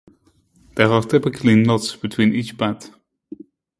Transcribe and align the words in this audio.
There 0.77 0.91
are 0.91 1.03
typically 1.03 1.53
knots 1.53 1.95
between 1.95 2.33
each 2.33 2.57
bead. 2.57 2.85